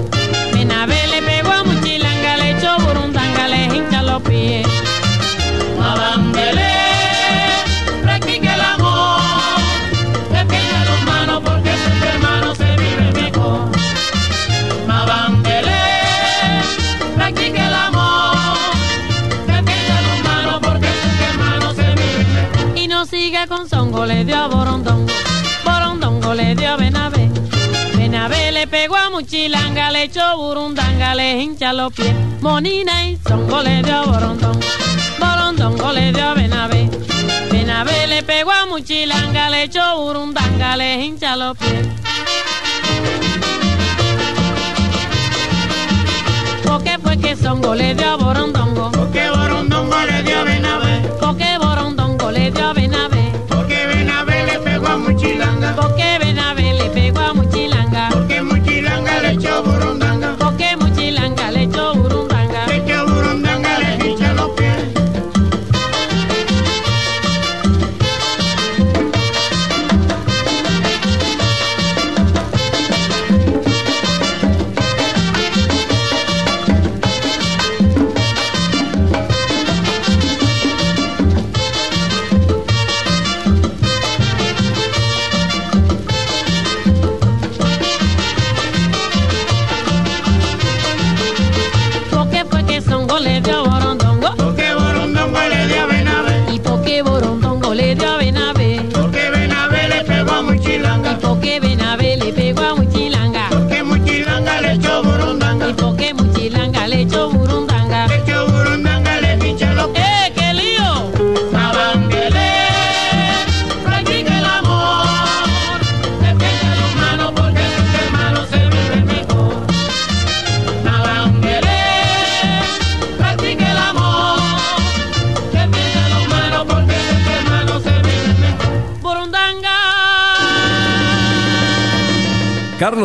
Benavé 0.53 1.07
le 1.07 1.23
pegó 1.23 1.53
a 1.53 1.63
Muchilanga, 1.63 2.37
le 2.39 2.59
echó 2.59 2.77
Burundanga, 2.81 3.47
le 3.47 3.65
hincha 3.77 4.03
los 4.03 4.23
pies. 4.23 4.67
Mabambele, 5.79 6.80
pegó 29.31 29.43
a 29.43 29.47
Muchilanga, 29.47 29.91
le 29.93 30.03
echó 30.05 30.37
Burundanga, 30.37 31.15
le 31.15 31.41
hincha 31.41 31.73
los 31.73 31.93
pies. 31.93 32.15
Monina 32.41 33.09
y 33.09 33.17
Songo 33.17 33.63
le 33.63 33.83
dio 33.83 33.97
a 33.97 34.05
Borondongo, 35.21 35.93
le 35.93 36.13
dio 36.13 36.35
Benavé. 36.35 36.91
Benavé 37.51 38.07
le 38.09 38.23
pegó 38.25 38.51
a 38.51 38.67
Muchilanga, 38.67 39.51
le 39.51 39.65
echó 39.65 39.81
Burundanga, 39.99 40.77
le 40.77 41.05
hincha 41.05 41.37
los 41.37 41.57
pies. 41.57 41.89
Porque 46.65 46.99
fue 46.99 47.17
que 47.19 47.37
Songo 47.37 47.75
le 47.75 47.95
dio 47.95 48.19
Borondongo, 48.19 48.91
Porque 48.91 49.31
Borondongo 49.31 49.97
le 50.07 50.23
dio 50.25 50.45
Benavé, 50.45 51.09
porque 51.21 51.50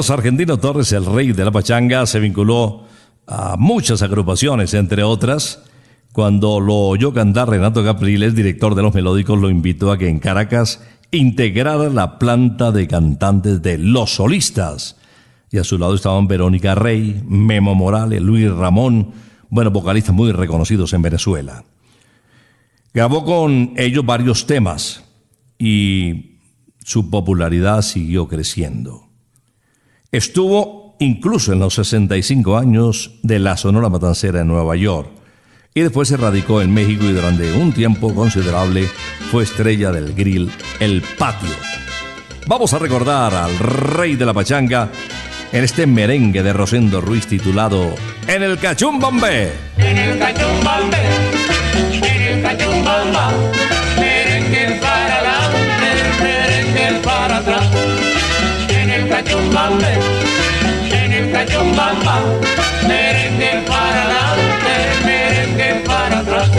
Carlos 0.05 0.19
Argentino 0.19 0.57
Torres, 0.59 0.91
el 0.91 1.03
rey 1.03 1.31
de 1.31 1.43
la 1.43 1.49
pachanga, 1.49 2.05
se 2.05 2.19
vinculó 2.19 2.83
a 3.25 3.55
muchas 3.57 4.03
agrupaciones, 4.03 4.75
entre 4.75 5.01
otras. 5.01 5.63
Cuando 6.13 6.59
lo 6.59 6.75
oyó 6.75 7.11
cantar 7.11 7.49
Renato 7.49 7.83
Capriles, 7.83 8.35
director 8.35 8.75
de 8.75 8.83
los 8.83 8.93
melódicos, 8.93 9.39
lo 9.39 9.49
invitó 9.49 9.91
a 9.91 9.97
que 9.97 10.07
en 10.07 10.19
Caracas 10.19 10.83
integrara 11.09 11.89
la 11.89 12.19
planta 12.19 12.71
de 12.71 12.87
cantantes 12.87 13.63
de 13.63 13.79
Los 13.79 14.13
Solistas. 14.13 14.97
Y 15.49 15.57
a 15.57 15.63
su 15.63 15.79
lado 15.79 15.95
estaban 15.95 16.27
Verónica 16.27 16.75
Rey, 16.75 17.23
Memo 17.25 17.73
Morales, 17.73 18.21
Luis 18.21 18.51
Ramón, 18.51 19.11
bueno, 19.49 19.71
vocalistas 19.71 20.13
muy 20.13 20.31
reconocidos 20.31 20.93
en 20.93 21.01
Venezuela. 21.01 21.63
Grabó 22.93 23.25
con 23.25 23.73
ellos 23.75 24.05
varios 24.05 24.45
temas 24.45 25.03
y 25.57 26.37
su 26.83 27.09
popularidad 27.09 27.81
siguió 27.81 28.27
creciendo. 28.27 29.04
Estuvo 30.15 30.95
incluso 30.99 31.51
en 31.51 31.59
los 31.59 31.73
65 31.73 32.57
años 32.57 33.11
de 33.21 33.37
la 33.37 33.57
Sonora 33.57 33.89
Matancera 33.89 34.39
en 34.39 34.47
Nueva 34.47 34.77
York 34.77 35.09
y 35.73 35.81
después 35.81 36.07
se 36.07 36.15
radicó 36.15 36.61
en 36.61 36.73
México 36.73 37.03
y 37.03 37.11
durante 37.11 37.51
un 37.51 37.73
tiempo 37.73 38.15
considerable 38.15 38.87
fue 39.29 39.43
estrella 39.43 39.91
del 39.91 40.13
grill 40.13 40.49
El 40.79 41.03
Patio. 41.19 41.49
Vamos 42.47 42.73
a 42.73 42.79
recordar 42.79 43.33
al 43.33 43.59
rey 43.59 44.15
de 44.15 44.25
la 44.25 44.33
pachanga 44.33 44.89
en 45.51 45.65
este 45.65 45.85
merengue 45.85 46.43
de 46.43 46.53
Rosendo 46.53 47.01
Ruiz 47.01 47.27
titulado 47.27 47.93
En 48.25 48.41
el 48.41 48.57
Cachumbambe. 48.57 49.51
En 49.77 49.97
el 49.97 50.17
cachumbambe, 50.17 50.97
en 51.91 52.21
el 52.21 52.41
cachumbamba, 52.41 53.33
merengue 53.99 54.79
para 54.79 55.15
adelante, 55.17 56.23
merengue 56.23 57.01
para 57.03 57.37
atrás. 57.39 57.94
En 59.35 59.41
el 59.41 59.51
cachumbambe, 59.51 59.93
en 60.91 61.11
el 61.11 61.31
cachumbamba, 61.33 62.19
merengue 62.87 63.65
para 63.67 64.03
adelante, 64.03 65.05
merengue 65.05 65.83
para 65.85 66.19
atrás. 66.19 66.49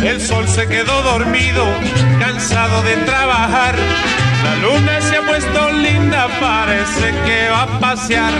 El 0.00 0.20
sol 0.20 0.46
se 0.48 0.68
quedó 0.68 1.02
dormido, 1.02 1.66
cansado 2.20 2.82
de 2.82 2.96
trabajar. 2.98 3.74
La 4.44 4.56
luna 4.56 5.00
se 5.00 5.16
ha 5.16 5.22
puesto 5.22 5.72
linda, 5.72 6.28
parece 6.40 7.12
que 7.24 7.48
va 7.50 7.62
a 7.62 7.80
pasear. 7.80 8.32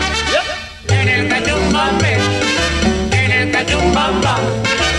En 0.89 1.09
el 1.09 1.29
cachumbambe, 1.29 2.19
en 3.11 3.31
el 3.33 3.51
cachumbamba, 3.51 4.37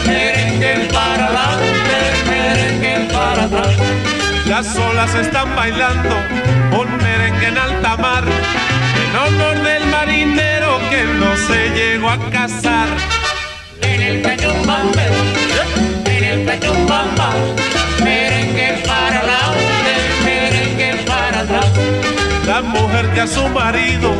merengue 0.06 0.90
para 0.92 1.28
adelante, 1.28 1.98
merengue 2.30 3.14
para 3.14 3.44
atrás. 3.46 3.74
Las 4.48 4.78
olas 4.78 5.16
están 5.16 5.56
bailando 5.56 6.16
un 6.78 6.98
merengue 6.98 7.48
en 7.48 7.58
alta 7.58 7.98
mar 7.98 8.24
en 9.16 9.34
honor 9.34 9.64
del 9.64 9.86
marinero 9.88 10.80
que 10.90 11.04
no 11.04 11.38
se 11.38 11.70
llegó 11.70 12.10
a 12.10 12.20
casar. 12.30 12.88
En 13.82 14.02
el 14.02 14.22
cachumbambe, 14.22 15.08
en 16.06 16.24
el 16.24 16.46
cachumbamba, 16.46 17.30
merengue 18.04 18.84
para 18.86 19.24
la 19.24 19.54
merengue 20.26 21.04
para 21.06 21.40
atrás. 21.42 21.72
La 22.46 22.62
mujer 22.62 23.14
que 23.14 23.22
a 23.22 23.28
su 23.28 23.48
marido 23.50 24.12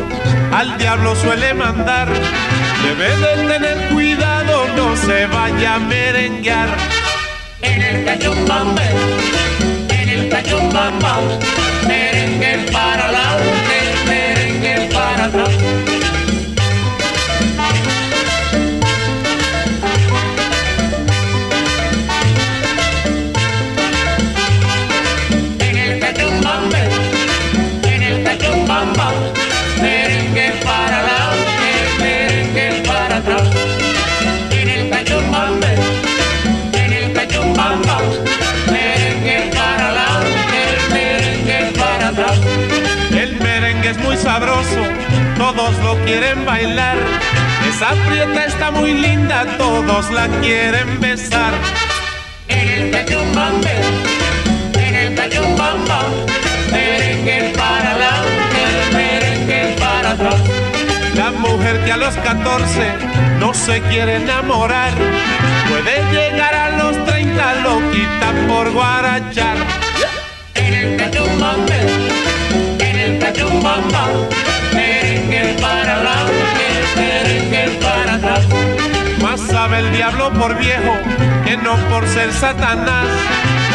al 0.52 0.78
diablo 0.78 1.14
suele 1.14 1.52
mandar, 1.52 2.08
debe 2.82 3.16
de 3.16 3.52
tener 3.52 3.88
cuidado, 3.88 4.66
no 4.76 4.96
se 4.96 5.26
vaya 5.26 5.74
a 5.74 5.78
merenguear. 5.78 6.68
En 7.60 7.82
el 7.82 8.04
cachumbambe, 8.06 8.88
en 9.90 10.08
el 10.08 10.28
cachumbamba, 10.30 11.18
merengue 11.86 12.66
para 12.72 13.12
la 13.12 13.36
merengue 15.28 15.95
quieren 46.06 46.46
bailar. 46.46 46.96
Esa 47.68 47.90
prieta 48.08 48.44
está 48.46 48.70
muy 48.70 48.92
linda, 48.94 49.44
todos 49.58 50.10
la 50.12 50.28
quieren 50.40 51.00
besar. 51.00 51.52
En 52.48 52.68
el 52.68 52.90
cachumbambe, 52.92 53.74
en 54.74 54.94
el 54.94 55.14
cachumbamba, 55.16 56.00
merengue 56.70 57.52
para 57.58 57.98
la 58.02 58.14
merengue 58.92 59.76
para 59.80 60.12
atrás. 60.12 60.40
La 61.16 61.30
mujer 61.32 61.84
que 61.84 61.92
a 61.92 61.96
los 61.96 62.14
14 62.14 62.92
no 63.40 63.52
se 63.52 63.80
quiere 63.82 64.16
enamorar, 64.16 64.92
puede 65.68 65.94
llegar 66.12 66.54
a 66.54 66.70
los 66.78 67.04
30 67.04 67.54
loquita 67.66 68.28
por 68.48 68.70
guarachar. 68.70 69.56
En 70.54 70.72
el 70.72 70.96
cachumbambe, 70.96 71.78
el 72.78 73.18
cachumbamba, 73.18 74.04
merengue 75.26 75.60
para 75.60 76.02
la 76.02 76.26
merengue 76.96 77.78
para 77.80 78.14
atrás. 78.14 78.46
Más 79.22 79.40
sabe 79.40 79.78
el 79.78 79.92
diablo 79.92 80.32
por 80.32 80.56
viejo 80.58 80.96
que 81.44 81.56
no 81.56 81.76
por 81.88 82.06
ser 82.08 82.32
Satanás. 82.32 83.06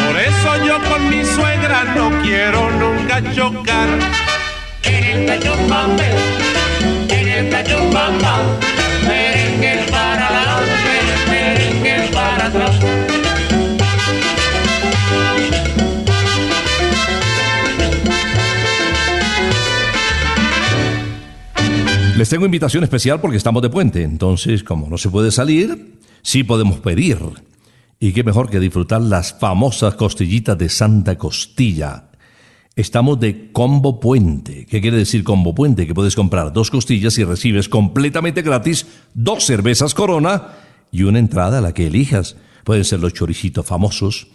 Por 0.06 0.20
eso 0.20 0.66
yo 0.66 0.78
con 0.90 1.08
mi 1.10 1.24
suegra 1.24 1.84
no 1.94 2.10
quiero 2.22 2.70
nunca 2.70 3.22
chocar. 3.34 3.88
En 4.84 5.04
el 5.04 5.26
cachumbambe, 5.26 6.10
en 7.08 7.28
el 7.28 7.50
cachumbamba, 7.50 8.38
merengue 9.06 9.86
para 9.90 10.30
la 10.30 10.60
merengue 11.30 12.08
para 12.12 12.46
atrás. 12.46 13.11
Les 22.16 22.28
tengo 22.28 22.44
invitación 22.44 22.84
especial 22.84 23.20
porque 23.20 23.38
estamos 23.38 23.62
de 23.62 23.70
puente, 23.70 24.02
entonces 24.02 24.62
como 24.62 24.88
no 24.88 24.98
se 24.98 25.08
puede 25.08 25.30
salir, 25.30 25.98
sí 26.20 26.44
podemos 26.44 26.78
pedir. 26.78 27.18
Y 27.98 28.12
qué 28.12 28.22
mejor 28.22 28.50
que 28.50 28.60
disfrutar 28.60 29.00
las 29.00 29.32
famosas 29.32 29.94
costillitas 29.94 30.58
de 30.58 30.68
Santa 30.68 31.16
Costilla. 31.16 32.10
Estamos 32.76 33.18
de 33.18 33.50
combo 33.50 33.98
puente. 33.98 34.66
¿Qué 34.66 34.82
quiere 34.82 34.98
decir 34.98 35.24
combo 35.24 35.54
puente? 35.54 35.86
Que 35.86 35.94
puedes 35.94 36.14
comprar 36.14 36.52
dos 36.52 36.70
costillas 36.70 37.16
y 37.16 37.24
recibes 37.24 37.70
completamente 37.70 38.42
gratis 38.42 38.86
dos 39.14 39.44
cervezas 39.44 39.94
Corona 39.94 40.48
y 40.90 41.04
una 41.04 41.18
entrada 41.18 41.58
a 41.58 41.62
la 41.62 41.72
que 41.72 41.86
elijas. 41.86 42.36
Pueden 42.64 42.84
ser 42.84 43.00
los 43.00 43.14
choricitos 43.14 43.64
famosos, 43.64 44.28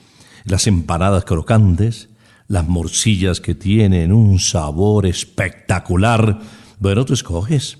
las 0.46 0.66
empanadas 0.66 1.26
crocantes, 1.26 2.10
las 2.48 2.68
morcillas 2.68 3.40
que 3.40 3.54
tienen 3.54 4.12
un 4.12 4.40
sabor 4.40 5.06
espectacular. 5.06 6.40
Bueno, 6.80 7.06
tú 7.06 7.14
escoges. 7.14 7.78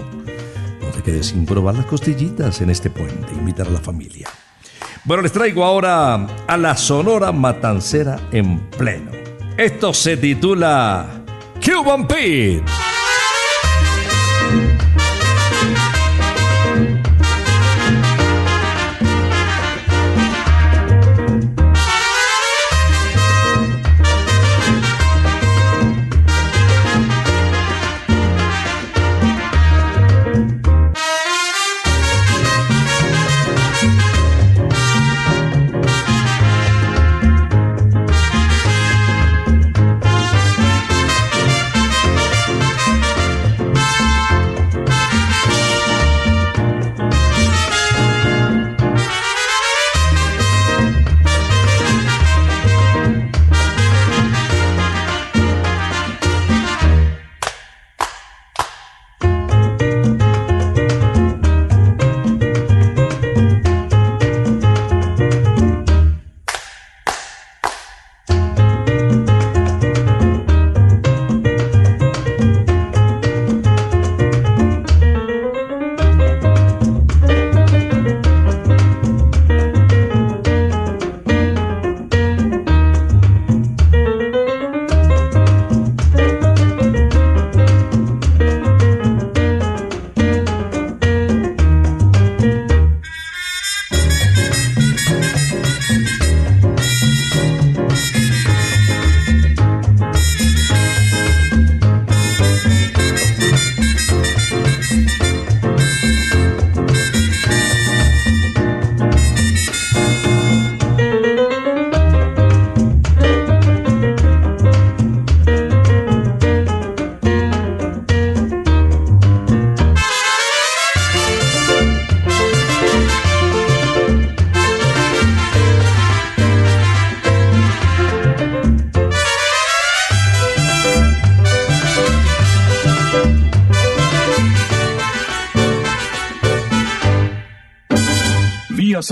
No 0.82 0.88
te 0.92 1.02
quedes 1.02 1.26
sin 1.28 1.46
probar 1.46 1.76
las 1.76 1.88
costillitas 1.88 2.62
en 2.62 2.70
este 2.70 2.90
puente. 2.90 3.34
Invitar 3.34 3.68
a 3.68 3.72
la 3.72 3.82
familia. 3.82 4.30
Bueno, 5.04 5.24
les 5.24 5.34
traigo 5.34 5.66
ahora 5.66 6.26
a 6.48 6.58
la 6.58 6.78
Sonora 6.78 7.34
Matancera 7.34 8.30
en 8.32 8.70
pleno. 8.70 9.25
Esto 9.58 9.94
se 9.94 10.18
titula 10.18 11.08
Cuban 11.64 12.06
Pete. 12.06 12.62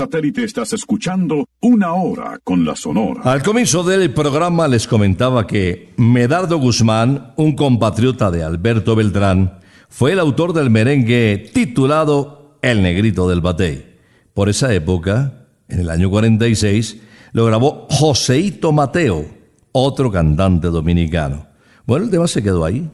Satélite 0.04 0.44
estás 0.44 0.74
escuchando 0.74 1.46
Una 1.60 1.94
Hora 1.94 2.38
con 2.44 2.62
la 2.62 2.76
Sonora. 2.76 3.22
Al 3.22 3.42
comienzo 3.42 3.82
del 3.82 4.12
programa 4.12 4.68
les 4.68 4.86
comentaba 4.86 5.46
que 5.46 5.94
Medardo 5.96 6.58
Guzmán, 6.58 7.32
un 7.36 7.56
compatriota 7.56 8.30
de 8.30 8.42
Alberto 8.42 8.94
Beltrán, 8.94 9.60
fue 9.88 10.12
el 10.12 10.18
autor 10.18 10.52
del 10.52 10.68
merengue 10.68 11.50
titulado 11.54 12.58
El 12.60 12.82
Negrito 12.82 13.26
del 13.30 13.40
Batey. 13.40 13.96
Por 14.34 14.50
esa 14.50 14.74
época, 14.74 15.46
en 15.68 15.80
el 15.80 15.88
año 15.88 16.10
46, 16.10 17.00
lo 17.32 17.46
grabó 17.46 17.86
Joseito 17.88 18.72
Mateo, 18.72 19.24
otro 19.72 20.10
cantante 20.10 20.68
dominicano. 20.68 21.46
Bueno, 21.86 22.04
el 22.04 22.10
tema 22.10 22.28
se 22.28 22.42
quedó 22.42 22.66
ahí. 22.66 22.90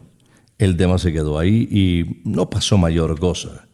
El 0.59 0.77
tema 0.77 0.97
se 0.99 1.13
quedó 1.13 1.41
ahí 1.41 1.67
y 1.73 2.21
no 2.25 2.49
pasó 2.49 2.79
mayor 2.79 3.19
cosa. 3.19 3.67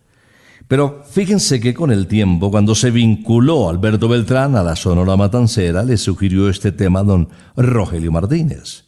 Pero 0.68 1.04
fíjense 1.08 1.60
que 1.60 1.74
con 1.74 1.92
el 1.92 2.08
tiempo, 2.08 2.50
cuando 2.50 2.74
se 2.74 2.90
vinculó 2.90 3.68
Alberto 3.68 4.08
Beltrán 4.08 4.56
a 4.56 4.64
la 4.64 4.74
Sonora 4.74 5.16
Matancera, 5.16 5.84
le 5.84 5.96
sugirió 5.96 6.48
este 6.48 6.72
tema 6.72 7.00
a 7.00 7.04
don 7.04 7.28
Rogelio 7.56 8.10
Martínez, 8.10 8.84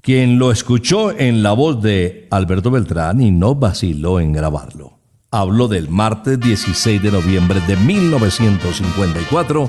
quien 0.00 0.38
lo 0.38 0.52
escuchó 0.52 1.10
en 1.10 1.42
la 1.42 1.52
voz 1.52 1.82
de 1.82 2.28
Alberto 2.30 2.70
Beltrán 2.70 3.20
y 3.20 3.32
no 3.32 3.56
vaciló 3.56 4.20
en 4.20 4.32
grabarlo. 4.32 4.98
Habló 5.32 5.66
del 5.66 5.88
martes 5.88 6.38
16 6.38 7.02
de 7.02 7.10
noviembre 7.10 7.60
de 7.66 7.76
1954 7.76 9.68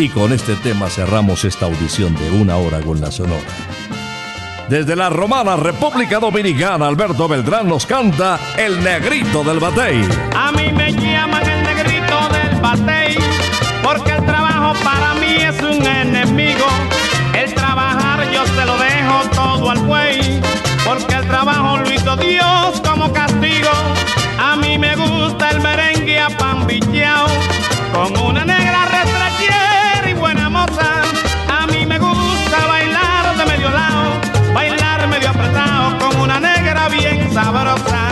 y 0.00 0.08
con 0.08 0.32
este 0.32 0.56
tema 0.56 0.90
cerramos 0.90 1.44
esta 1.44 1.66
audición 1.66 2.16
de 2.16 2.42
una 2.42 2.56
hora 2.56 2.80
con 2.80 3.00
la 3.00 3.12
Sonora. 3.12 3.83
Desde 4.68 4.96
la 4.96 5.10
romana 5.10 5.56
República 5.56 6.18
Dominicana, 6.18 6.86
Alberto 6.86 7.28
Beltrán 7.28 7.68
nos 7.68 7.84
canta 7.84 8.38
El 8.56 8.82
Negrito 8.82 9.44
del 9.44 9.60
Batey. 9.60 10.08
A 10.34 10.52
mí 10.52 10.72
me 10.72 10.90
llaman 10.92 11.46
el 11.48 11.62
negrito 11.62 12.28
del 12.30 12.60
batey, 12.60 13.16
porque 13.82 14.12
el 14.12 14.24
trabajo 14.24 14.72
para 14.82 15.14
mí 15.14 15.36
es 15.36 15.60
un 15.62 15.86
enemigo. 15.86 16.66
El 17.34 17.52
trabajar 17.54 18.24
yo 18.32 18.46
se 18.46 18.64
lo 18.64 18.76
dejo 18.78 19.30
todo 19.34 19.70
al 19.70 19.80
buey, 19.80 20.40
porque 20.84 21.14
el 21.14 21.26
trabajo 21.28 21.76
lo 21.76 21.92
hizo 21.92 22.16
Dios 22.16 22.80
como 22.88 23.12
castigo. 23.12 23.70
A 24.38 24.56
mí 24.56 24.78
me 24.78 24.96
gusta 24.96 25.50
el 25.50 25.60
merengue 25.60 25.94
con 27.94 28.10
una 28.16 28.23
negra 28.23 28.23
negra 37.34 38.03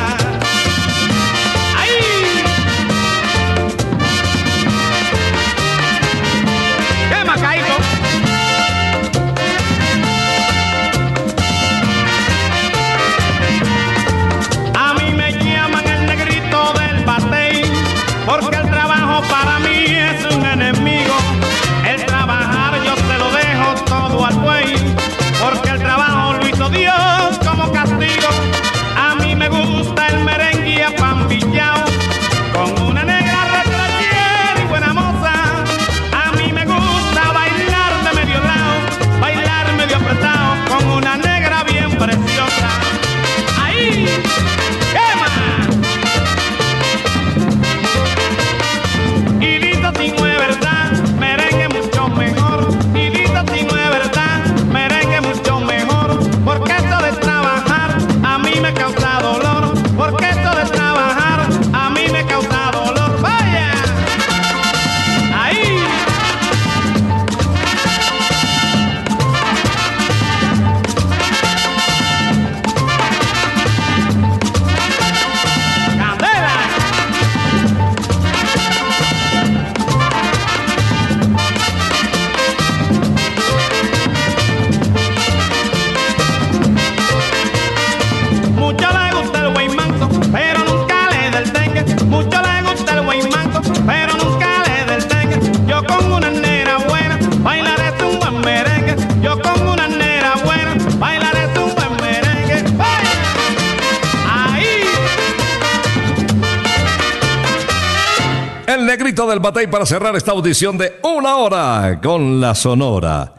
para 109.72 109.86
cerrar 109.86 110.14
esta 110.16 110.32
audición 110.32 110.76
de 110.76 111.00
una 111.02 111.36
hora 111.36 111.98
con 112.02 112.42
la 112.42 112.54
Sonora. 112.54 113.36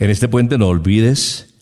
En 0.00 0.10
este 0.10 0.26
puente 0.26 0.58
no 0.58 0.66
olvides 0.66 1.54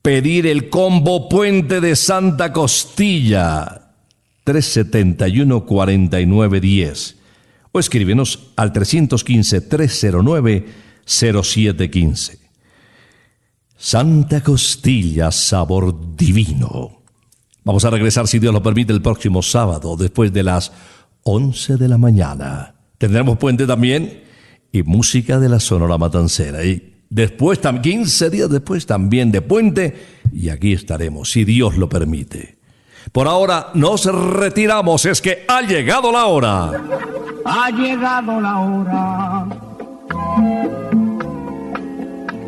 pedir 0.00 0.46
el 0.46 0.70
combo 0.70 1.28
Puente 1.28 1.82
de 1.82 1.94
Santa 1.94 2.54
Costilla 2.54 3.92
371 4.44 5.66
4910 5.66 7.16
o 7.72 7.78
escríbenos 7.78 8.48
al 8.56 8.72
315 8.72 9.60
309 9.60 10.66
0715. 11.04 12.38
Santa 13.76 14.42
Costilla, 14.42 15.30
sabor 15.30 16.16
divino. 16.16 17.02
Vamos 17.62 17.84
a 17.84 17.90
regresar, 17.90 18.26
si 18.26 18.38
Dios 18.38 18.54
lo 18.54 18.62
permite, 18.62 18.94
el 18.94 19.02
próximo 19.02 19.42
sábado, 19.42 19.98
después 19.98 20.32
de 20.32 20.44
las 20.44 20.72
11 21.24 21.76
de 21.76 21.88
la 21.88 21.98
mañana. 21.98 22.76
Tendremos 23.02 23.36
puente 23.36 23.66
también 23.66 24.20
y 24.70 24.84
música 24.84 25.40
de 25.40 25.48
la 25.48 25.58
Sonora 25.58 25.98
Matancera. 25.98 26.64
Y 26.64 26.94
después, 27.10 27.60
tam- 27.60 27.80
15 27.80 28.30
días 28.30 28.48
después, 28.48 28.86
también 28.86 29.32
de 29.32 29.42
puente. 29.42 29.96
Y 30.32 30.50
aquí 30.50 30.72
estaremos, 30.72 31.32
si 31.32 31.44
Dios 31.44 31.76
lo 31.76 31.88
permite. 31.88 32.58
Por 33.10 33.26
ahora 33.26 33.70
nos 33.74 34.04
retiramos, 34.04 35.04
es 35.04 35.20
que 35.20 35.44
ha 35.48 35.62
llegado 35.62 36.12
la 36.12 36.26
hora. 36.26 36.70
Ha 37.44 37.70
llegado 37.72 38.40
la 38.40 38.58
hora. 38.60 39.46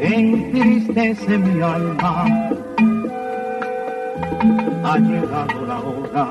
Entristece 0.01 1.37
mi 1.37 1.61
alma. 1.61 2.25
Ha 4.85 4.99
llegado 4.99 5.67
la 5.67 5.81
hora 5.81 6.31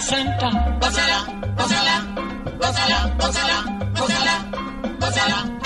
Santa, 0.00 0.48
gózala, 0.80 1.24
gózala, 1.56 1.96
gózala, 2.58 3.14
gózala, 3.18 3.64
gózala, 3.98 4.34
gózala. 4.98 5.60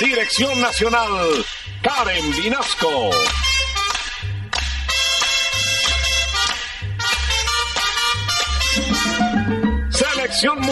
Dirección 0.00 0.60
Nacional, 0.60 1.44
Karen 1.82 2.32
Vinasco. 2.42 3.43